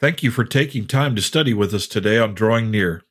Thank 0.00 0.22
you 0.22 0.30
for 0.30 0.44
taking 0.44 0.86
time 0.86 1.14
to 1.14 1.20
study 1.20 1.52
with 1.52 1.74
us 1.74 1.86
today 1.86 2.16
on 2.16 2.34
Drawing 2.34 2.70
Near. 2.70 3.02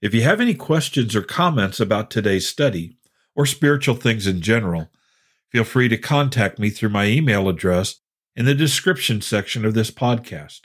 If 0.00 0.14
you 0.14 0.22
have 0.22 0.40
any 0.40 0.54
questions 0.54 1.14
or 1.14 1.20
comments 1.20 1.78
about 1.78 2.10
today's 2.10 2.48
study, 2.48 2.96
or 3.34 3.44
spiritual 3.44 3.96
things 3.96 4.26
in 4.26 4.40
general, 4.40 4.90
feel 5.50 5.62
free 5.62 5.88
to 5.88 5.98
contact 5.98 6.58
me 6.58 6.70
through 6.70 6.88
my 6.88 7.04
email 7.04 7.50
address 7.50 8.00
in 8.34 8.46
the 8.46 8.54
description 8.54 9.20
section 9.20 9.66
of 9.66 9.74
this 9.74 9.90
podcast. 9.90 10.62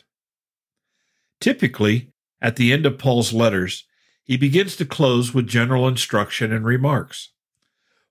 Typically, 1.42 2.14
at 2.42 2.56
the 2.56 2.72
end 2.72 2.86
of 2.86 2.98
Paul's 2.98 3.34
letters, 3.34 3.86
he 4.24 4.38
begins 4.38 4.78
to 4.78 4.86
close 4.86 5.34
with 5.34 5.48
general 5.48 5.86
instruction 5.86 6.54
and 6.54 6.64
remarks. 6.64 7.34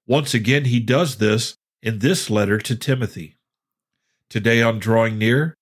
Once 0.07 0.35
again, 0.35 0.67
he 0.67 0.79
does 0.79 1.17
this 1.17 1.57
in 1.83 2.01
this 2.01 2.29
letter 2.29 2.59
to 2.59 2.77
Timothy. 2.77 3.39
Today 4.29 4.61
on 4.61 4.79
Drawing 4.79 5.17
Near, 5.17 5.57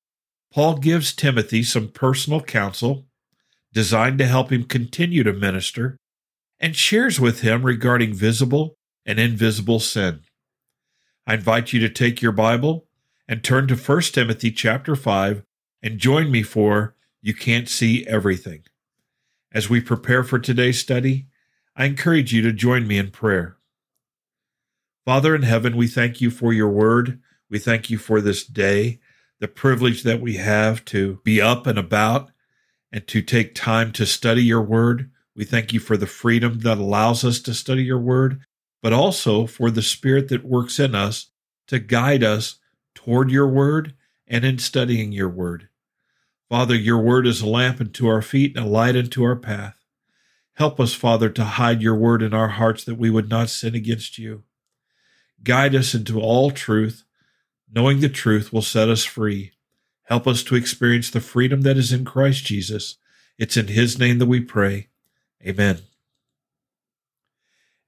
Paul 0.53 0.79
gives 0.79 1.12
Timothy 1.12 1.62
some 1.62 1.89
personal 1.89 2.41
counsel 2.41 3.06
designed 3.73 4.19
to 4.19 4.27
help 4.27 4.51
him 4.51 4.65
continue 4.65 5.23
to 5.23 5.33
minister 5.33 5.98
and 6.59 6.75
shares 6.75 7.20
with 7.20 7.43
him 7.43 7.62
regarding 7.62 8.15
visible 8.15 8.77
and 9.05 9.19
invisible 9.19 9.79
sin. 9.79 10.20
I 11.27 11.34
invite 11.34 11.73
you 11.73 11.80
to 11.80 11.89
take 11.89 12.23
your 12.23 12.33
Bible 12.33 12.87
and 13.29 13.45
turn 13.45 13.69
to 13.69 13.77
1 13.77 14.01
Timothy 14.03 14.51
chapter 14.51 14.97
5 14.97 15.42
and 15.83 15.98
join 15.98 16.30
me 16.30 16.42
for 16.42 16.97
You 17.20 17.34
Can't 17.34 17.69
See 17.69 18.06
Everything. 18.06 18.62
As 19.53 19.69
we 19.69 19.80
prepare 19.80 20.25
for 20.25 20.39
today's 20.39 20.78
study, 20.78 21.27
I 21.77 21.84
encourage 21.84 22.33
you 22.33 22.42
to 22.42 22.53
join 22.53 22.87
me 22.87 22.98
in 22.98 23.11
prayer. 23.11 23.59
Father 25.05 25.34
in 25.34 25.42
heaven, 25.42 25.77
we 25.77 25.87
thank 25.87 26.20
you 26.20 26.30
for 26.30 26.53
your 26.53 26.69
word. 26.69 27.20
We 27.51 27.59
thank 27.59 27.91
you 27.91 27.98
for 27.98 28.20
this 28.20 28.45
day 28.45 28.98
the 29.41 29.48
privilege 29.48 30.02
that 30.02 30.20
we 30.20 30.37
have 30.37 30.84
to 30.87 31.20
be 31.24 31.41
up 31.41 31.66
and 31.66 31.78
about 31.78 32.30
and 32.92 33.06
to 33.06 33.23
take 33.23 33.55
time 33.55 33.92
to 33.92 34.06
study 34.06 34.42
your 34.42 34.62
word. 34.62 35.11
We 35.34 35.44
thank 35.44 35.72
you 35.72 35.81
for 35.81 35.97
the 35.97 36.06
freedom 36.06 36.61
that 36.61 36.78
allows 36.78 37.25
us 37.25 37.41
to 37.41 37.55
study 37.55 37.84
your 37.84 38.00
word, 38.00 38.41
but 38.83 38.92
also 38.92 39.47
for 39.47 39.70
the 39.70 39.83
spirit 39.83 40.28
that 40.28 40.44
works 40.44 40.78
in 40.78 40.94
us 40.94 41.31
to 41.69 41.78
guide 41.78 42.25
us 42.25 42.56
toward 42.94 43.31
your 43.31 43.47
word 43.47 43.94
and 44.27 44.44
in 44.44 44.59
studying 44.59 45.12
your 45.12 45.28
word. 45.28 45.69
Father, 46.48 46.75
your 46.75 46.98
word 46.98 47.27
is 47.27 47.42
a 47.42 47.48
lamp 47.48 47.81
unto 47.81 48.09
our 48.09 48.22
feet 48.22 48.56
and 48.56 48.66
a 48.66 48.69
light 48.69 48.97
unto 48.97 49.22
our 49.22 49.36
path. 49.36 49.77
Help 50.55 50.81
us, 50.81 50.94
Father, 50.94 51.28
to 51.28 51.44
hide 51.44 51.83
your 51.83 51.94
word 51.94 52.22
in 52.22 52.34
our 52.34 52.48
hearts 52.48 52.83
that 52.84 52.97
we 52.97 53.11
would 53.11 53.28
not 53.28 53.50
sin 53.50 53.75
against 53.75 54.19
you. 54.19 54.42
Guide 55.44 55.75
us 55.75 55.94
into 55.94 56.20
all 56.20 56.50
truth 56.50 57.05
Knowing 57.72 58.00
the 58.00 58.08
truth 58.08 58.52
will 58.52 58.62
set 58.62 58.88
us 58.88 59.05
free. 59.05 59.52
Help 60.05 60.27
us 60.27 60.42
to 60.42 60.55
experience 60.55 61.11
the 61.11 61.20
freedom 61.20 61.62
that 61.62 61.77
is 61.77 61.92
in 61.92 62.05
Christ 62.05 62.44
Jesus. 62.44 62.97
It's 63.38 63.56
in 63.56 63.69
His 63.69 63.98
name 63.98 64.19
that 64.19 64.27
we 64.27 64.41
pray. 64.41 64.88
Amen. 65.47 65.80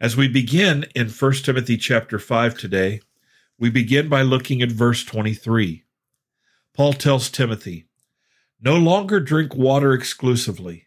As 0.01 0.17
we 0.17 0.29
begin 0.29 0.87
in 0.95 1.09
1 1.09 1.33
Timothy 1.35 1.77
chapter 1.77 2.19
5 2.19 2.57
today, 2.57 3.01
we 3.59 3.71
begin 3.71 4.09
by 4.09 4.23
looking 4.23 4.63
at 4.63 4.71
verse 4.71 5.05
23. 5.05 5.85
Paul 6.75 6.93
tells 6.93 7.31
Timothy, 7.31 7.87
No 8.61 8.77
longer 8.77 9.21
drink 9.21 9.55
water 9.55 9.93
exclusively, 9.93 10.87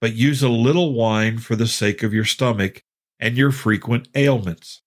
but 0.00 0.14
use 0.14 0.42
a 0.42 0.48
little 0.48 0.94
wine 0.94 1.38
for 1.38 1.56
the 1.56 1.66
sake 1.66 2.02
of 2.02 2.14
your 2.14 2.24
stomach 2.24 2.84
and 3.18 3.36
your 3.36 3.50
frequent 3.50 4.08
ailments. 4.14 4.82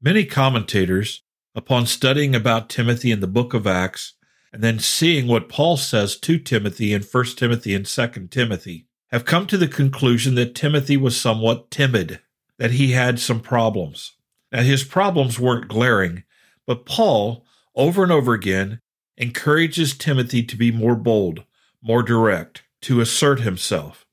Many 0.00 0.24
commentators 0.24 1.22
upon 1.54 1.86
studying 1.86 2.34
about 2.34 2.68
Timothy 2.68 3.10
in 3.10 3.20
the 3.20 3.26
book 3.26 3.54
of 3.54 3.66
Acts, 3.66 4.14
and 4.52 4.62
then 4.62 4.78
seeing 4.78 5.26
what 5.26 5.48
Paul 5.48 5.76
says 5.76 6.16
to 6.18 6.38
Timothy 6.38 6.92
in 6.92 7.02
1 7.02 7.24
Timothy 7.36 7.74
and 7.74 7.86
2 7.86 8.28
Timothy, 8.30 8.86
have 9.10 9.24
come 9.24 9.46
to 9.46 9.56
the 9.56 9.68
conclusion 9.68 10.36
that 10.36 10.54
Timothy 10.54 10.96
was 10.96 11.20
somewhat 11.20 11.70
timid, 11.70 12.20
that 12.58 12.72
he 12.72 12.92
had 12.92 13.18
some 13.18 13.40
problems. 13.40 14.16
Now, 14.52 14.62
his 14.62 14.84
problems 14.84 15.38
weren't 15.38 15.68
glaring, 15.68 16.24
but 16.66 16.86
Paul, 16.86 17.44
over 17.74 18.02
and 18.02 18.12
over 18.12 18.34
again, 18.34 18.80
encourages 19.16 19.96
Timothy 19.96 20.42
to 20.44 20.56
be 20.56 20.70
more 20.70 20.96
bold, 20.96 21.44
more 21.82 22.02
direct, 22.02 22.62
to 22.82 23.00
assert 23.00 23.40
himself. 23.40 24.06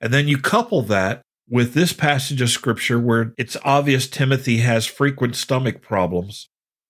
And 0.00 0.12
then 0.12 0.28
you 0.28 0.38
couple 0.38 0.82
that 0.82 1.22
with 1.48 1.72
this 1.72 1.92
passage 1.92 2.40
of 2.40 2.50
scripture 2.50 3.00
where 3.00 3.34
it's 3.38 3.56
obvious 3.64 4.06
Timothy 4.06 4.58
has 4.58 4.86
frequent 4.86 5.34
stomach 5.34 5.82
problems 5.82 6.48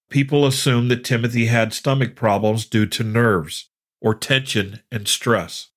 people 0.08 0.46
assumed 0.46 0.90
that 0.90 1.04
Timothy 1.04 1.46
had 1.46 1.72
stomach 1.72 2.14
problems 2.14 2.66
due 2.66 2.86
to 2.86 3.04
nerves 3.04 3.70
or 4.00 4.14
tension 4.14 4.80
and 4.90 5.06
stress. 5.08 5.68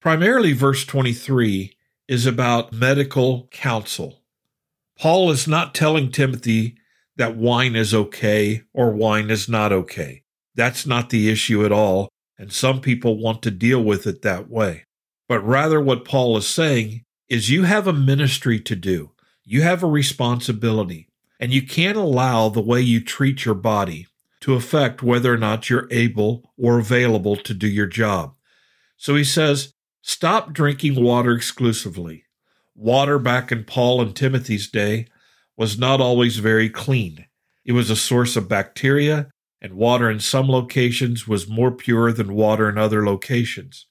Primarily, 0.00 0.52
verse 0.52 0.84
23 0.84 1.76
is 2.08 2.26
about 2.26 2.72
medical 2.72 3.48
counsel. 3.50 4.22
Paul 4.98 5.30
is 5.30 5.46
not 5.46 5.74
telling 5.74 6.10
Timothy 6.10 6.76
that 7.16 7.36
wine 7.36 7.76
is 7.76 7.94
okay 7.94 8.62
or 8.72 8.90
wine 8.90 9.30
is 9.30 9.48
not 9.48 9.72
okay. 9.72 10.24
That's 10.54 10.86
not 10.86 11.10
the 11.10 11.30
issue 11.30 11.64
at 11.64 11.72
all, 11.72 12.08
and 12.38 12.52
some 12.52 12.80
people 12.80 13.18
want 13.18 13.42
to 13.42 13.50
deal 13.50 13.82
with 13.82 14.06
it 14.06 14.22
that 14.22 14.48
way. 14.48 14.84
But 15.28 15.40
rather, 15.40 15.80
what 15.80 16.04
Paul 16.04 16.36
is 16.36 16.46
saying 16.46 17.04
is 17.28 17.50
you 17.50 17.62
have 17.64 17.86
a 17.86 17.92
ministry 17.92 18.58
to 18.60 18.74
do, 18.74 19.12
you 19.44 19.62
have 19.62 19.82
a 19.82 19.86
responsibility. 19.86 21.09
And 21.40 21.52
you 21.54 21.66
can't 21.66 21.96
allow 21.96 22.50
the 22.50 22.60
way 22.60 22.82
you 22.82 23.02
treat 23.02 23.46
your 23.46 23.54
body 23.54 24.06
to 24.42 24.54
affect 24.54 25.02
whether 25.02 25.32
or 25.32 25.38
not 25.38 25.70
you're 25.70 25.88
able 25.90 26.52
or 26.58 26.78
available 26.78 27.34
to 27.34 27.54
do 27.54 27.66
your 27.66 27.86
job. 27.86 28.34
So 28.98 29.16
he 29.16 29.24
says, 29.24 29.72
stop 30.02 30.52
drinking 30.52 31.02
water 31.02 31.32
exclusively. 31.32 32.24
Water 32.74 33.18
back 33.18 33.50
in 33.50 33.64
Paul 33.64 34.02
and 34.02 34.14
Timothy's 34.14 34.70
day 34.70 35.06
was 35.56 35.78
not 35.78 36.00
always 36.00 36.36
very 36.36 36.68
clean. 36.68 37.26
It 37.64 37.72
was 37.72 37.88
a 37.88 37.96
source 37.96 38.36
of 38.36 38.48
bacteria, 38.48 39.30
and 39.62 39.74
water 39.74 40.10
in 40.10 40.20
some 40.20 40.48
locations 40.48 41.26
was 41.26 41.48
more 41.48 41.70
pure 41.70 42.12
than 42.12 42.34
water 42.34 42.68
in 42.68 42.76
other 42.76 43.04
locations. 43.04 43.86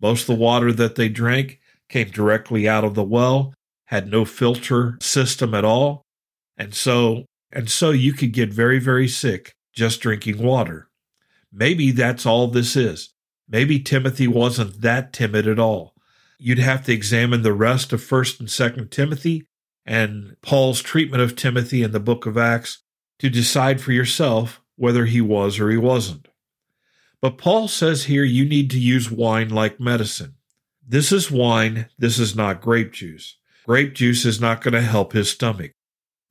Most 0.00 0.22
of 0.22 0.26
the 0.28 0.42
water 0.42 0.72
that 0.72 0.96
they 0.96 1.08
drank 1.08 1.60
came 1.88 2.10
directly 2.10 2.68
out 2.68 2.84
of 2.84 2.94
the 2.94 3.04
well, 3.04 3.54
had 3.86 4.10
no 4.10 4.24
filter 4.24 4.98
system 5.00 5.54
at 5.54 5.64
all, 5.64 6.04
and 6.58 6.74
so 6.74 7.24
and 7.50 7.70
so 7.70 7.90
you 7.90 8.12
could 8.12 8.32
get 8.32 8.52
very 8.52 8.78
very 8.78 9.08
sick 9.08 9.54
just 9.72 10.00
drinking 10.00 10.42
water. 10.42 10.88
Maybe 11.52 11.92
that's 11.92 12.26
all 12.26 12.48
this 12.48 12.76
is. 12.76 13.14
Maybe 13.48 13.78
Timothy 13.78 14.26
wasn't 14.26 14.82
that 14.82 15.12
timid 15.12 15.46
at 15.46 15.58
all. 15.58 15.94
You'd 16.38 16.58
have 16.58 16.84
to 16.86 16.92
examine 16.92 17.42
the 17.42 17.54
rest 17.54 17.92
of 17.92 18.00
1st 18.00 18.40
and 18.40 18.48
2nd 18.48 18.90
Timothy 18.90 19.46
and 19.86 20.36
Paul's 20.42 20.82
treatment 20.82 21.22
of 21.22 21.34
Timothy 21.34 21.82
in 21.82 21.92
the 21.92 22.00
book 22.00 22.26
of 22.26 22.36
Acts 22.36 22.82
to 23.20 23.30
decide 23.30 23.80
for 23.80 23.92
yourself 23.92 24.60
whether 24.76 25.06
he 25.06 25.20
was 25.20 25.58
or 25.58 25.70
he 25.70 25.78
wasn't. 25.78 26.28
But 27.20 27.38
Paul 27.38 27.68
says 27.68 28.04
here 28.04 28.24
you 28.24 28.44
need 28.44 28.70
to 28.70 28.78
use 28.78 29.10
wine 29.10 29.48
like 29.48 29.80
medicine. 29.80 30.34
This 30.86 31.10
is 31.10 31.30
wine, 31.30 31.86
this 31.98 32.18
is 32.18 32.36
not 32.36 32.60
grape 32.60 32.92
juice. 32.92 33.36
Grape 33.66 33.94
juice 33.94 34.24
is 34.24 34.40
not 34.40 34.62
going 34.62 34.74
to 34.74 34.80
help 34.80 35.12
his 35.12 35.30
stomach. 35.30 35.72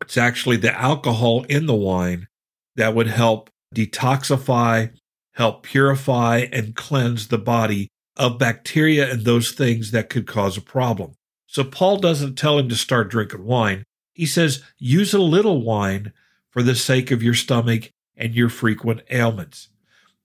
It's 0.01 0.17
actually 0.17 0.57
the 0.57 0.73
alcohol 0.73 1.43
in 1.43 1.65
the 1.65 1.75
wine 1.75 2.27
that 2.75 2.95
would 2.95 3.07
help 3.07 3.49
detoxify, 3.75 4.91
help 5.33 5.63
purify, 5.63 6.47
and 6.51 6.75
cleanse 6.75 7.27
the 7.27 7.37
body 7.37 7.89
of 8.15 8.39
bacteria 8.39 9.11
and 9.11 9.25
those 9.25 9.51
things 9.51 9.91
that 9.91 10.09
could 10.09 10.27
cause 10.27 10.57
a 10.57 10.61
problem. 10.61 11.13
So 11.47 11.63
Paul 11.63 11.97
doesn't 11.97 12.35
tell 12.35 12.57
him 12.57 12.69
to 12.69 12.75
start 12.75 13.09
drinking 13.09 13.45
wine. 13.45 13.83
He 14.13 14.25
says, 14.25 14.63
use 14.77 15.13
a 15.13 15.19
little 15.19 15.61
wine 15.61 16.13
for 16.49 16.63
the 16.63 16.75
sake 16.75 17.11
of 17.11 17.21
your 17.21 17.33
stomach 17.33 17.91
and 18.15 18.33
your 18.33 18.49
frequent 18.49 19.01
ailments. 19.11 19.69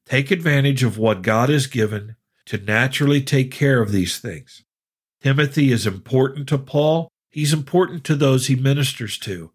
Take 0.07 0.31
advantage 0.31 0.83
of 0.83 0.99
what 0.99 1.23
God 1.23 1.49
has 1.49 1.67
given 1.67 2.17
to 2.47 2.59
naturally 2.59 3.21
take 3.21 3.51
care 3.51 3.81
of 3.81 3.93
these 3.93 4.19
things. 4.19 4.65
Timothy 5.23 5.71
is 5.71 5.87
important 5.87 6.49
to 6.49 6.59
Paul. 6.59 7.09
He's 7.31 7.53
important 7.53 8.03
to 8.05 8.17
those 8.17 8.47
he 8.47 8.57
ministers 8.57 9.19
to 9.19 9.53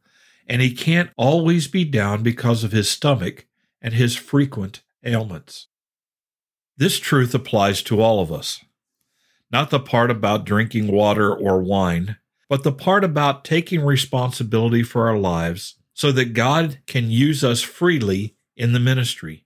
and 0.47 0.61
he 0.61 0.73
can't 0.73 1.11
always 1.17 1.67
be 1.67 1.83
down 1.83 2.23
because 2.23 2.63
of 2.63 2.71
his 2.71 2.89
stomach 2.89 3.45
and 3.81 3.93
his 3.93 4.15
frequent 4.15 4.81
ailments. 5.03 5.67
This 6.77 6.99
truth 6.99 7.35
applies 7.35 7.81
to 7.83 8.01
all 8.01 8.21
of 8.21 8.31
us. 8.31 8.63
Not 9.51 9.69
the 9.69 9.79
part 9.79 10.11
about 10.11 10.45
drinking 10.45 10.91
water 10.91 11.33
or 11.33 11.61
wine, 11.61 12.17
but 12.49 12.63
the 12.63 12.71
part 12.71 13.03
about 13.03 13.43
taking 13.43 13.81
responsibility 13.81 14.83
for 14.83 15.07
our 15.07 15.17
lives 15.17 15.75
so 15.93 16.11
that 16.11 16.33
God 16.33 16.79
can 16.85 17.09
use 17.09 17.43
us 17.43 17.61
freely 17.61 18.35
in 18.55 18.73
the 18.73 18.79
ministry. 18.79 19.45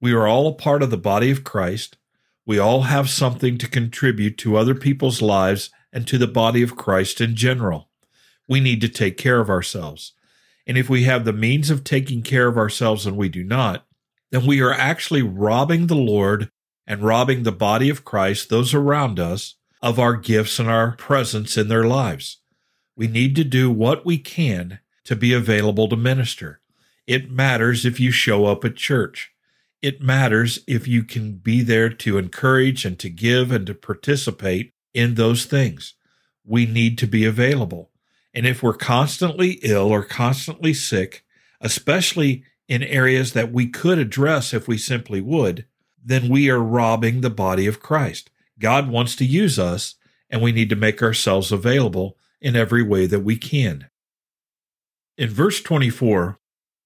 We 0.00 0.12
are 0.12 0.26
all 0.26 0.48
a 0.48 0.54
part 0.54 0.82
of 0.82 0.90
the 0.90 0.96
body 0.96 1.30
of 1.30 1.44
Christ. 1.44 1.96
We 2.44 2.58
all 2.58 2.82
have 2.82 3.08
something 3.08 3.58
to 3.58 3.68
contribute 3.68 4.38
to 4.38 4.56
other 4.56 4.74
people's 4.74 5.22
lives 5.22 5.70
and 5.92 6.06
to 6.08 6.18
the 6.18 6.26
body 6.26 6.62
of 6.62 6.76
Christ 6.76 7.20
in 7.20 7.36
general. 7.36 7.90
We 8.48 8.58
need 8.58 8.80
to 8.80 8.88
take 8.88 9.16
care 9.16 9.40
of 9.40 9.50
ourselves. 9.50 10.14
And 10.66 10.78
if 10.78 10.88
we 10.88 11.04
have 11.04 11.24
the 11.24 11.32
means 11.32 11.70
of 11.70 11.84
taking 11.84 12.22
care 12.22 12.48
of 12.48 12.56
ourselves 12.56 13.06
and 13.06 13.16
we 13.16 13.28
do 13.28 13.44
not, 13.44 13.86
then 14.30 14.46
we 14.46 14.60
are 14.60 14.72
actually 14.72 15.22
robbing 15.22 15.86
the 15.86 15.94
Lord 15.94 16.50
and 16.86 17.02
robbing 17.02 17.42
the 17.42 17.52
body 17.52 17.88
of 17.88 18.04
Christ, 18.04 18.48
those 18.48 18.74
around 18.74 19.20
us, 19.20 19.56
of 19.80 19.98
our 19.98 20.16
gifts 20.16 20.58
and 20.58 20.68
our 20.68 20.92
presence 20.92 21.56
in 21.56 21.68
their 21.68 21.84
lives. 21.84 22.40
We 22.96 23.08
need 23.08 23.34
to 23.36 23.44
do 23.44 23.70
what 23.70 24.06
we 24.06 24.18
can 24.18 24.78
to 25.04 25.16
be 25.16 25.32
available 25.32 25.88
to 25.88 25.96
minister. 25.96 26.60
It 27.06 27.30
matters 27.30 27.84
if 27.84 27.98
you 27.98 28.10
show 28.10 28.46
up 28.46 28.64
at 28.64 28.76
church. 28.76 29.32
It 29.80 30.00
matters 30.00 30.60
if 30.68 30.86
you 30.86 31.02
can 31.02 31.34
be 31.34 31.62
there 31.62 31.88
to 31.88 32.18
encourage 32.18 32.84
and 32.84 32.98
to 33.00 33.10
give 33.10 33.50
and 33.50 33.66
to 33.66 33.74
participate 33.74 34.72
in 34.94 35.14
those 35.14 35.44
things. 35.44 35.94
We 36.44 36.66
need 36.66 36.98
to 36.98 37.06
be 37.06 37.24
available. 37.24 37.90
And 38.34 38.46
if 38.46 38.62
we're 38.62 38.74
constantly 38.74 39.58
ill 39.62 39.88
or 39.88 40.04
constantly 40.04 40.72
sick, 40.72 41.24
especially 41.60 42.44
in 42.68 42.82
areas 42.82 43.32
that 43.32 43.52
we 43.52 43.66
could 43.66 43.98
address 43.98 44.54
if 44.54 44.66
we 44.66 44.78
simply 44.78 45.20
would, 45.20 45.66
then 46.02 46.28
we 46.28 46.50
are 46.50 46.62
robbing 46.62 47.20
the 47.20 47.30
body 47.30 47.66
of 47.66 47.80
Christ. 47.80 48.30
God 48.58 48.88
wants 48.88 49.14
to 49.16 49.24
use 49.24 49.58
us, 49.58 49.96
and 50.30 50.40
we 50.40 50.52
need 50.52 50.70
to 50.70 50.76
make 50.76 51.02
ourselves 51.02 51.52
available 51.52 52.16
in 52.40 52.56
every 52.56 52.82
way 52.82 53.06
that 53.06 53.20
we 53.20 53.36
can. 53.36 53.88
In 55.16 55.28
verse 55.28 55.60
24, 55.60 56.38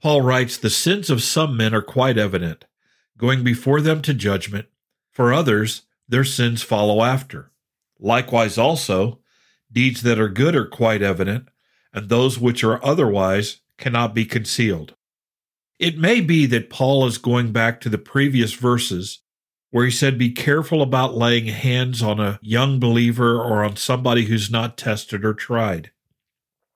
Paul 0.03 0.23
writes, 0.23 0.57
The 0.57 0.71
sins 0.71 1.09
of 1.11 1.23
some 1.23 1.57
men 1.57 1.75
are 1.75 1.83
quite 1.83 2.19
evident, 2.19 2.65
going 3.17 3.45
before 3.45 3.81
them 3.81 4.03
to 4.03 4.13
judgment. 4.13 4.67
For 5.13 5.33
others, 5.33 5.83
their 6.09 6.25
sins 6.25 6.63
follow 6.63 7.03
after. 7.03 7.51
Likewise, 7.99 8.59
also, 8.59 9.21
deeds 9.77 10.01
that 10.01 10.19
are 10.19 10.31
good 10.31 10.57
are 10.57 10.65
quite 10.65 11.03
evident, 11.03 11.51
and 11.93 12.09
those 12.09 12.39
which 12.39 12.65
are 12.65 12.83
otherwise 12.83 13.61
cannot 13.77 14.15
be 14.15 14.25
concealed. 14.25 14.95
It 15.79 15.99
may 15.99 16.23
be 16.23 16.47
that 16.47 16.71
Paul 16.71 17.07
is 17.07 17.19
going 17.19 17.53
back 17.53 17.83
to 17.83 17.91
the 17.91 17.99
previous 17.99 18.55
verses 18.55 19.21
where 19.71 19.85
he 19.85 19.91
said, 19.91 20.17
Be 20.17 20.31
careful 20.31 20.81
about 20.81 21.15
laying 21.15 21.49
hands 21.49 22.03
on 22.03 22.19
a 22.19 22.39
young 22.41 22.81
believer 22.81 23.39
or 23.39 23.63
on 23.63 23.77
somebody 23.77 24.25
who's 24.25 24.51
not 24.51 24.79
tested 24.79 25.27
or 25.27 25.35
tried. 25.35 25.91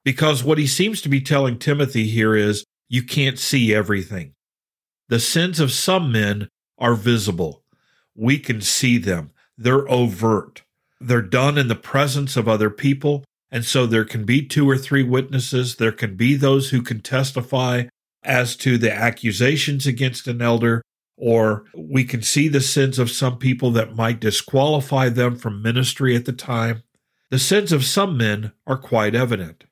Because 0.05 0.45
what 0.45 0.59
he 0.59 0.67
seems 0.67 1.01
to 1.01 1.09
be 1.09 1.23
telling 1.23 1.59
Timothy 1.59 2.07
here 2.07 2.37
is, 2.37 2.67
You 2.91 3.03
can't 3.03 3.39
see 3.39 3.75
everything. 3.75 4.35
The 5.09 5.21
sins 5.21 5.59
of 5.59 5.73
some 5.73 6.13
men 6.13 6.51
are 6.77 6.95
visible. 6.95 7.65
We 8.15 8.39
can 8.39 8.61
see 8.61 8.99
them, 8.99 9.31
they're 9.57 9.91
overt. 9.91 10.65
They're 11.01 11.23
done 11.23 11.57
in 11.59 11.69
the 11.69 11.75
presence 11.75 12.37
of 12.37 12.49
other 12.49 12.71
people. 12.71 13.25
And 13.51 13.65
so 13.65 13.87
there 13.87 14.05
can 14.05 14.25
be 14.25 14.47
two 14.47 14.69
or 14.69 14.79
three 14.79 15.03
witnesses. 15.03 15.77
There 15.77 15.93
can 15.93 16.15
be 16.15 16.37
those 16.37 16.71
who 16.71 16.83
can 16.83 17.01
testify 17.01 17.85
as 18.23 18.55
to 18.57 18.79
the 18.79 18.93
accusations 18.93 19.87
against 19.87 20.29
an 20.29 20.43
elder, 20.43 20.83
or 21.17 21.65
we 21.75 22.05
can 22.05 22.23
see 22.23 22.49
the 22.49 22.61
sins 22.61 22.99
of 22.99 23.11
some 23.11 23.39
people 23.39 23.71
that 23.73 23.97
might 23.97 24.21
disqualify 24.21 25.09
them 25.09 25.37
from 25.37 25.63
ministry 25.63 26.15
at 26.15 26.27
the 26.27 26.33
time. 26.33 26.83
The 27.31 27.39
sins 27.39 27.73
of 27.73 27.85
some 27.85 28.17
men 28.17 28.53
are 28.67 28.77
quite 28.77 29.15
evident, 29.15 29.65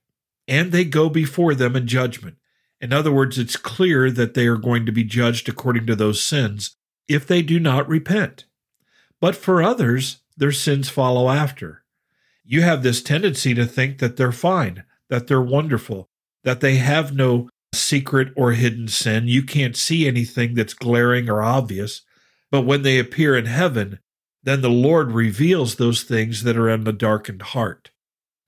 and 0.47 0.73
they 0.73 0.85
go 0.85 1.09
before 1.09 1.55
them 1.55 1.77
in 1.77 1.87
judgment. 1.87 2.37
In 2.81 2.93
other 2.93 3.13
words, 3.13 3.39
it's 3.39 3.57
clear 3.57 4.11
that 4.11 4.35
they 4.35 4.47
are 4.47 4.57
going 4.57 4.87
to 4.87 4.93
be 4.93 5.05
judged 5.05 5.49
according 5.49 5.87
to 5.87 5.97
those 5.97 6.23
sins 6.23 6.77
if 7.09 7.27
they 7.27 7.43
do 7.43 7.59
not 7.59 7.89
repent. 7.89 8.45
But 9.21 9.35
for 9.35 9.63
others, 9.63 10.19
their 10.39 10.53
sins 10.53 10.89
follow 10.89 11.29
after. 11.29 11.83
You 12.45 12.63
have 12.63 12.83
this 12.83 13.03
tendency 13.03 13.55
to 13.55 13.67
think 13.67 13.99
that 13.99 14.17
they're 14.17 14.33
fine, 14.33 14.85
that 15.11 15.27
they're 15.27 15.43
wonderful, 15.43 16.09
that 16.45 16.61
they 16.61 16.77
have 16.77 17.15
no 17.15 17.51
secret 17.75 18.33
or 18.37 18.53
hidden 18.53 18.89
sin. 18.89 19.29
You 19.29 19.43
can't 19.43 19.77
see 19.77 20.07
anything 20.07 20.55
that's 20.55 20.75
glaring 20.75 21.29
or 21.29 21.43
obvious. 21.43 22.03
But 22.51 22.63
when 22.63 22.83
they 22.83 22.99
appear 22.99 23.37
in 23.37 23.47
heaven, 23.47 23.99
then 24.43 24.63
the 24.63 24.71
Lord 24.71 25.13
reveals 25.13 25.77
those 25.77 26.03
things 26.03 26.45
that 26.45 26.57
are 26.57 26.71
in 26.71 26.85
the 26.85 26.93
darkened 26.93 27.43
heart. 27.43 27.91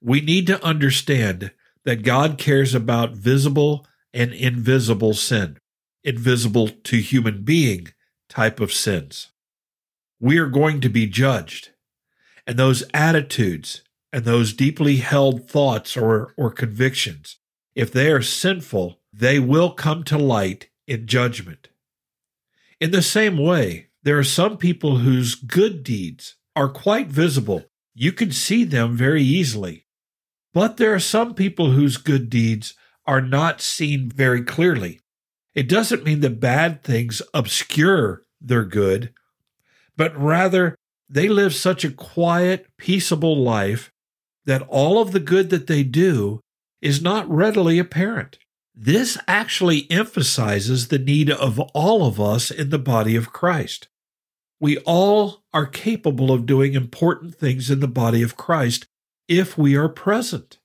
We 0.01 0.21
need 0.21 0.47
to 0.47 0.65
understand 0.65 1.51
that 1.85 2.03
God 2.03 2.39
cares 2.39 2.75
about 2.75 3.13
visible 3.13 3.87
and 4.15 4.33
invisible 4.33 5.15
sin, 5.15 5.59
invisible 6.05 6.69
to 6.69 6.97
human 6.97 7.43
being 7.43 7.89
type 8.29 8.61
of 8.61 8.73
sins. 8.73 9.33
We 10.19 10.39
are 10.39 10.49
going 10.49 10.81
to 10.81 10.89
be 10.89 11.07
judged. 11.07 11.71
And 12.47 12.59
those 12.59 12.85
attitudes 12.95 13.83
and 14.13 14.25
those 14.25 14.53
deeply 14.53 14.97
held 14.97 15.49
thoughts 15.49 15.97
or, 15.97 16.35
or 16.37 16.51
convictions, 16.51 17.37
if 17.75 17.93
they 17.93 18.11
are 18.11 18.23
sinful, 18.23 18.99
they 19.13 19.39
will 19.39 19.71
come 19.71 20.03
to 20.05 20.19
light 20.19 20.69
in 20.87 21.07
judgment. 21.07 21.69
In 22.81 22.91
the 22.91 23.03
same 23.03 23.37
way, 23.37 23.89
there 24.03 24.19
are 24.19 24.25
some 24.25 24.57
people 24.57 24.99
whose 24.99 25.35
good 25.35 25.85
deeds 25.85 26.37
are 26.57 26.69
quite 26.69 27.09
visible. 27.09 27.65
You 27.95 28.13
can 28.13 28.33
see 28.33 28.65
them 28.65 28.97
very 28.97 29.23
easily. 29.23 29.87
But 30.53 30.79
there 30.79 30.95
are 30.95 31.01
some 31.01 31.35
people 31.35 31.73
whose 31.73 31.97
good 31.97 32.29
deeds 32.29 32.75
are 33.07 33.21
not 33.21 33.61
seen 33.61 34.11
very 34.11 34.43
clearly. 34.43 35.01
It 35.55 35.69
doesn't 35.69 36.05
mean 36.05 36.21
that 36.21 36.41
bad 36.41 36.83
things 36.83 37.23
obscure 37.35 38.23
their 38.41 38.65
good, 38.65 39.13
but 39.97 40.17
rather 40.17 40.77
they 41.11 41.29
live 41.29 41.55
such 41.55 41.85
a 41.85 41.91
quiet, 41.91 42.67
peaceable 42.79 43.37
life 43.37 43.91
that 44.45 44.63
all 44.69 45.03
of 45.03 45.11
the 45.11 45.21
good 45.21 45.51
that 45.51 45.67
they 45.67 45.83
do 45.83 46.41
is 46.81 47.03
not 47.03 47.29
readily 47.29 47.79
apparent. 47.79 48.39
This 48.75 49.19
actually 49.27 49.91
emphasizes 49.91 50.89
the 50.89 50.99
need 50.99 51.29
of 51.29 51.59
all 51.75 52.07
of 52.07 52.21
us 52.21 52.51
in 52.51 52.71
the 52.71 52.79
body 52.79 53.17
of 53.17 53.33
Christ. 53.33 53.89
We 54.61 54.79
all 54.79 55.43
are 55.53 55.67
capable 55.67 56.31
of 56.31 56.47
doing 56.47 56.75
important 56.75 57.35
things 57.35 57.71
in 57.71 57.81
the 57.81 57.89
body 57.89 58.23
of 58.23 58.37
Christ 58.37 58.87
if 59.29 59.59
we 59.59 59.77
are 59.77 59.89
present. 59.89 60.59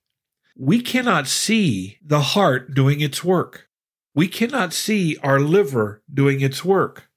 We 0.56 0.82
cannot 0.82 1.28
see 1.28 1.98
the 2.06 2.22
heart 2.22 2.74
doing 2.74 3.02
its 3.02 3.24
work. 3.24 3.68
We 4.14 4.28
cannot 4.28 4.74
see 4.74 5.18
our 5.18 5.40
liver 5.40 6.02
doing 6.14 6.40
its 6.42 6.64
work. 6.64 7.10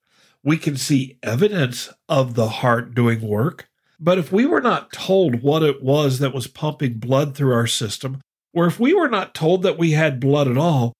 We 0.45 0.57
can 0.57 0.77
see 0.77 1.19
evidence 1.23 1.91
of 2.09 2.35
the 2.35 2.49
heart 2.49 2.95
doing 2.95 3.21
work, 3.21 3.69
but 4.01 4.19
if 4.19 4.31
we 4.31 4.47
were 4.47 4.61
not 4.61 4.93
told 4.93 5.43
what 5.43 5.63
it 5.63 5.83
was 5.83 6.21
that 6.21 6.35
was 6.35 6.47
pumping 6.47 6.95
blood 6.95 7.35
through 7.35 7.53
our 7.53 7.67
system, 7.67 8.21
or 8.55 8.67
if 8.67 8.79
we 8.79 8.95
were 8.95 9.09
not 9.09 9.35
told 9.35 9.63
that 9.63 9.79
we 9.79 9.93
had 9.93 10.21
blood 10.21 10.49
at 10.49 10.57
all, 10.57 10.93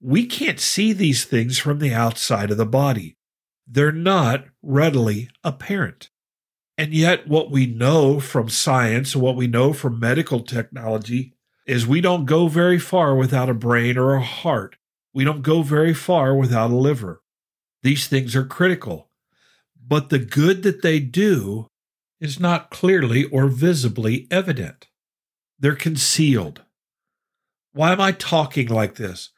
we 0.00 0.26
can't 0.26 0.60
see 0.60 0.92
these 0.92 1.24
things 1.24 1.58
from 1.58 1.78
the 1.78 1.94
outside 1.94 2.50
of 2.50 2.58
the 2.58 2.66
body. 2.66 3.16
They're 3.66 3.92
not 3.92 4.44
readily 4.62 5.30
apparent. 5.42 6.10
And 6.76 6.92
yet, 6.92 7.28
what 7.28 7.50
we 7.50 7.66
know 7.66 8.18
from 8.18 8.48
science, 8.48 9.14
what 9.14 9.36
we 9.36 9.46
know 9.46 9.72
from 9.72 10.00
medical 10.00 10.40
technology, 10.40 11.34
is 11.66 11.86
we 11.86 12.00
don't 12.00 12.24
go 12.24 12.48
very 12.48 12.78
far 12.78 13.14
without 13.14 13.48
a 13.48 13.54
brain 13.54 13.96
or 13.96 14.14
a 14.14 14.22
heart. 14.22 14.76
We 15.14 15.24
don't 15.24 15.42
go 15.42 15.62
very 15.62 15.94
far 15.94 16.34
without 16.34 16.70
a 16.70 16.76
liver. 16.76 17.21
These 17.82 18.06
things 18.06 18.36
are 18.36 18.44
critical. 18.44 19.08
But 19.86 20.08
the 20.08 20.18
good 20.18 20.62
that 20.62 20.82
they 20.82 21.00
do 21.00 21.66
is 22.20 22.38
not 22.38 22.70
clearly 22.70 23.24
or 23.24 23.48
visibly 23.48 24.28
evident. 24.30 24.88
They're 25.58 25.74
concealed. 25.74 26.62
Why 27.72 27.92
am 27.92 28.00
I 28.00 28.12
talking 28.12 28.68
like 28.68 28.94
this? 28.94 29.30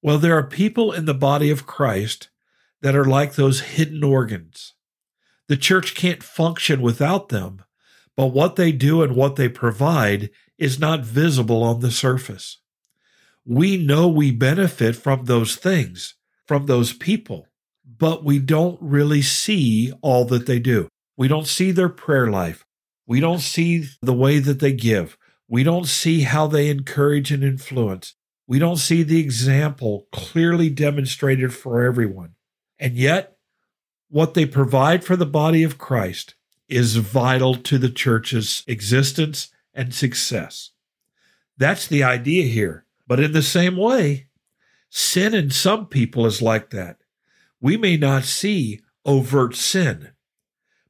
Well, 0.00 0.18
there 0.18 0.36
are 0.36 0.46
people 0.46 0.92
in 0.92 1.06
the 1.06 1.14
body 1.14 1.50
of 1.50 1.66
Christ 1.66 2.28
that 2.82 2.94
are 2.94 3.04
like 3.04 3.34
those 3.34 3.60
hidden 3.60 4.04
organs. 4.04 4.74
The 5.48 5.56
church 5.56 5.94
can't 5.94 6.22
function 6.22 6.80
without 6.80 7.30
them, 7.30 7.64
but 8.16 8.26
what 8.26 8.56
they 8.56 8.70
do 8.70 9.02
and 9.02 9.16
what 9.16 9.36
they 9.36 9.48
provide 9.48 10.30
is 10.58 10.78
not 10.78 11.00
visible 11.04 11.62
on 11.62 11.80
the 11.80 11.90
surface. 11.90 12.58
We 13.44 13.76
know 13.76 14.06
we 14.06 14.30
benefit 14.30 14.94
from 14.94 15.24
those 15.24 15.56
things, 15.56 16.14
from 16.46 16.66
those 16.66 16.92
people, 16.92 17.47
but 17.96 18.24
we 18.24 18.38
don't 18.38 18.78
really 18.80 19.22
see 19.22 19.92
all 20.02 20.24
that 20.26 20.46
they 20.46 20.58
do. 20.58 20.88
We 21.16 21.28
don't 21.28 21.46
see 21.46 21.70
their 21.70 21.88
prayer 21.88 22.30
life. 22.30 22.64
We 23.06 23.20
don't 23.20 23.40
see 23.40 23.86
the 24.02 24.12
way 24.12 24.38
that 24.38 24.60
they 24.60 24.72
give. 24.72 25.16
We 25.48 25.62
don't 25.62 25.86
see 25.86 26.22
how 26.22 26.46
they 26.46 26.68
encourage 26.68 27.32
and 27.32 27.42
influence. 27.42 28.14
We 28.46 28.58
don't 28.58 28.76
see 28.76 29.02
the 29.02 29.20
example 29.20 30.06
clearly 30.12 30.68
demonstrated 30.68 31.54
for 31.54 31.82
everyone. 31.82 32.34
And 32.78 32.96
yet, 32.96 33.36
what 34.10 34.34
they 34.34 34.46
provide 34.46 35.04
for 35.04 35.16
the 35.16 35.26
body 35.26 35.62
of 35.62 35.78
Christ 35.78 36.34
is 36.68 36.96
vital 36.96 37.54
to 37.54 37.78
the 37.78 37.90
church's 37.90 38.62
existence 38.66 39.50
and 39.74 39.94
success. 39.94 40.70
That's 41.56 41.86
the 41.86 42.02
idea 42.02 42.44
here. 42.44 42.84
But 43.06 43.20
in 43.20 43.32
the 43.32 43.42
same 43.42 43.76
way, 43.76 44.28
sin 44.90 45.34
in 45.34 45.50
some 45.50 45.86
people 45.86 46.26
is 46.26 46.42
like 46.42 46.70
that. 46.70 46.97
We 47.60 47.76
may 47.76 47.96
not 47.96 48.24
see 48.24 48.80
overt 49.04 49.54
sin, 49.54 50.10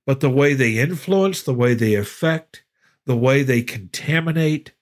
but 0.07 0.21
the 0.21 0.31
way 0.31 0.55
they 0.55 0.79
influence, 0.79 1.43
the 1.43 1.55
way 1.55 1.75
they 1.75 1.95
affect, 1.95 2.65
the 3.07 3.17
way 3.17 3.43
they 3.43 3.63
contaminate, 3.63 4.73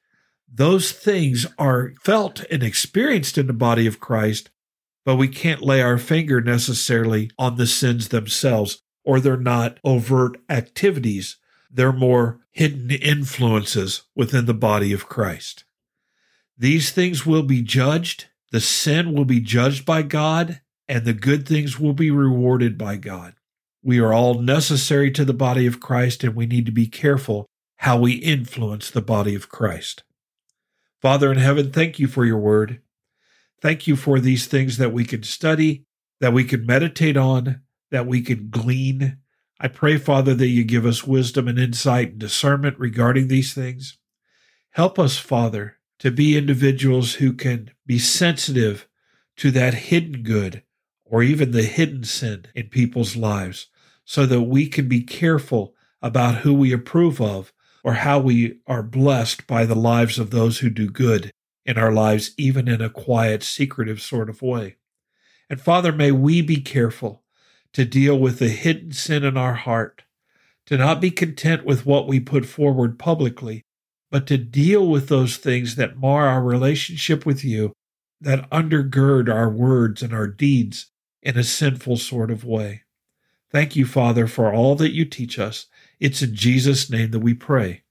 those 0.53 0.93
things 0.93 1.47
are 1.59 1.93
felt 2.03 2.45
and 2.51 2.63
experienced 2.63 3.37
in 3.37 3.47
the 3.47 3.53
body 3.53 3.87
of 3.87 4.01
Christ, 4.01 4.51
but 5.05 5.17
we 5.17 5.29
can't 5.29 5.63
lay 5.63 5.83
our 5.83 5.99
finger 5.99 6.41
necessarily 6.41 7.31
on 7.39 7.57
the 7.57 7.67
sins 7.67 8.09
themselves 8.09 8.83
or 9.07 9.21
they're 9.21 9.37
not 9.37 9.79
overt 9.85 10.37
activities. 10.51 11.37
They're 11.71 11.93
more 11.93 12.41
hidden 12.51 12.91
influences 12.91 14.03
within 14.15 14.47
the 14.47 14.55
body 14.55 14.93
of 14.93 15.09
Christ. 15.09 15.65
These 16.59 16.91
things 16.91 17.25
will 17.25 17.45
be 17.45 17.63
judged. 17.63 18.27
The 18.51 18.61
sin 18.61 19.13
will 19.13 19.25
be 19.25 19.41
judged 19.41 19.87
by 19.87 20.03
God, 20.03 20.61
and 20.89 21.05
the 21.05 21.13
good 21.13 21.47
things 21.47 21.79
will 21.79 21.93
be 21.93 22.11
rewarded 22.11 22.79
by 22.79 22.97
God. 22.97 23.35
We 23.83 23.99
are 24.01 24.13
all 24.13 24.41
necessary 24.41 25.11
to 25.13 25.25
the 25.25 25.35
body 25.35 25.67
of 25.67 25.81
Christ, 25.81 26.25
and 26.25 26.35
we 26.35 26.47
need 26.47 26.67
to 26.67 26.73
be 26.73 26.87
careful 26.87 27.47
how 27.77 27.99
we 27.99 28.13
influence 28.15 28.91
the 28.91 29.03
body 29.03 29.35
of 29.35 29.49
Christ. 29.49 30.03
Father 31.01 31.31
in 31.31 31.39
heaven, 31.39 31.71
thank 31.71 31.99
you 31.99 32.09
for 32.09 32.25
your 32.25 32.39
word. 32.39 32.81
Thank 33.61 33.87
you 33.87 33.97
for 33.97 34.19
these 34.19 34.47
things 34.47 34.79
that 34.79 34.93
we 34.93 35.05
can 35.05 35.23
study, 35.23 35.85
that 36.21 36.33
we 36.33 36.45
can 36.45 36.67
meditate 36.67 37.17
on, 37.17 37.63
that 37.91 38.07
we 38.07 38.21
can 38.23 38.49
glean. 38.51 39.19
I 39.61 39.69
pray, 39.69 39.99
Father, 39.99 40.35
that 40.35 40.49
you 40.49 40.65
give 40.65 40.85
us 40.85 41.05
wisdom 41.05 41.49
and 41.49 41.59
insight 41.59 42.11
and 42.11 42.19
discernment 42.19 42.79
regarding 42.79 43.29
these 43.29 43.55
things. 43.55 43.99
Help 44.71 44.99
us, 44.99 45.17
Father, 45.19 45.77
to 46.01 46.11
be 46.11 46.37
individuals 46.37 47.15
who 47.15 47.33
can 47.33 47.71
be 47.87 47.99
sensitive 47.99 48.87
to 49.37 49.51
that 49.53 49.75
hidden 49.75 50.23
good 50.23 50.63
or 51.09 51.23
even 51.23 51.53
the 51.53 51.63
hidden 51.63 52.05
sin 52.05 52.47
in 52.55 52.69
people's 52.69 53.17
lives 53.17 53.69
so 54.05 54.27
that 54.27 54.43
we 54.43 54.69
can 54.69 54.89
be 54.89 55.03
careful 55.03 55.75
about 56.03 56.37
who 56.37 56.55
we 56.55 56.73
approve 56.73 57.21
of 57.21 57.53
or 57.83 57.95
how 57.95 58.19
we 58.19 58.59
are 58.67 58.83
blessed 58.83 59.47
by 59.47 59.65
the 59.65 59.75
lives 59.75 60.19
of 60.19 60.31
those 60.31 60.59
who 60.59 60.71
do 60.71 60.89
good 60.89 61.31
in 61.65 61.79
our 61.79 61.93
lives, 61.93 62.33
even 62.37 62.69
in 62.69 62.81
a 62.81 62.91
quiet, 62.91 63.43
secretive 63.43 64.01
sort 64.01 64.29
of 64.29 64.43
way. 64.43 64.77
And 65.49 65.61
Father, 65.61 65.93
may 65.93 66.13
we 66.13 66.43
be 66.43 66.61
careful 66.61 67.23
to 67.73 67.85
deal 67.85 68.19
with 68.19 68.39
the 68.39 68.49
hidden 68.49 68.93
sin 68.93 69.25
in 69.25 69.37
our 69.37 69.55
heart, 69.55 70.03
to 70.67 70.77
not 70.77 71.01
be 71.01 71.11
content 71.11 71.65
with 71.65 71.87
what 71.87 72.09
we 72.09 72.19
put 72.19 72.47
forward 72.47 72.99
publicly, 72.99 73.65
but 74.11 74.27
to 74.27 74.39
deal 74.39 74.87
with 74.87 75.09
those 75.09 75.37
things 75.37 75.77
that 75.77 75.97
mar 75.97 76.27
our 76.27 76.43
relationship 76.43 77.27
with 77.27 77.45
you, 77.45 77.73
that 78.21 78.49
undergird 78.51 79.33
our 79.33 79.51
words 79.51 80.03
and 80.03 80.13
our 80.13 80.27
deeds 80.27 80.91
in 81.27 81.37
a 81.37 81.43
sinful 81.43 81.97
sort 81.97 82.31
of 82.31 82.45
way. 82.45 82.85
Thank 83.51 83.75
you, 83.75 83.85
Father, 83.85 84.29
for 84.29 84.55
all 84.55 84.77
that 84.77 84.95
you 84.95 85.05
teach 85.05 85.41
us. 85.41 85.67
It's 85.99 86.23
in 86.23 86.37
Jesus' 86.37 86.89
name 86.89 87.11
that 87.11 87.19
we 87.19 87.35
pray. 87.35 87.83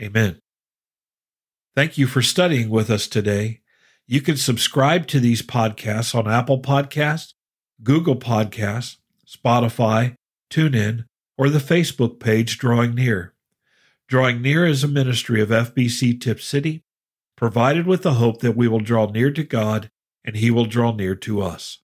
Amen. 0.00 0.40
Thank 1.74 1.98
you 1.98 2.06
for 2.06 2.22
studying 2.22 2.70
with 2.70 2.88
us 2.88 3.06
today. 3.06 3.60
You 4.06 4.22
can 4.22 4.38
subscribe 4.38 5.06
to 5.08 5.20
these 5.20 5.42
podcasts 5.42 6.14
on 6.14 6.26
Apple 6.26 6.62
Podcasts, 6.62 7.34
Google 7.82 8.16
Podcasts, 8.16 8.96
Spotify, 9.28 10.14
TuneIn, 10.50 11.04
or 11.36 11.50
the 11.50 11.58
Facebook 11.58 12.18
page 12.18 12.56
Drawing 12.56 12.94
Near. 12.94 13.34
Drawing 14.08 14.40
Near 14.40 14.64
is 14.64 14.82
a 14.82 14.88
ministry 14.88 15.42
of 15.42 15.50
FBC 15.50 16.18
Tipp 16.18 16.40
City, 16.40 16.82
provided 17.36 17.86
with 17.86 18.02
the 18.02 18.14
hope 18.14 18.40
that 18.40 18.56
we 18.56 18.68
will 18.68 18.80
draw 18.80 19.04
near 19.04 19.30
to 19.32 19.44
God 19.44 19.90
and 20.24 20.36
He 20.36 20.50
will 20.50 20.66
draw 20.66 20.92
near 20.92 21.14
to 21.16 21.42
us. 21.42 21.78